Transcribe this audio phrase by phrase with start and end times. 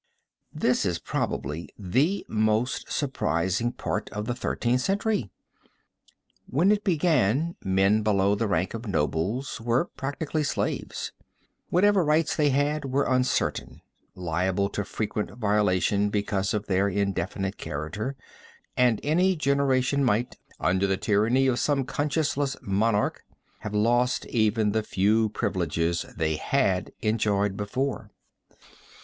[0.51, 5.29] This is probably the most surprising part of the Thirteenth Century.
[6.49, 11.11] When it began men below the rank of nobles were practically slaves.
[11.69, 13.83] Whatever rights they had were uncertain,
[14.15, 18.15] liable to frequent violation because of their indefinite character,
[18.75, 23.23] and any generation might, under the tyranny of some consciousless monarch,
[23.59, 28.09] have lost even the few privileges they had enjoyed before.